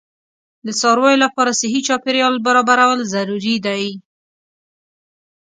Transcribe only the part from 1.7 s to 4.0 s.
چاپیریال برابرول ضروري دي.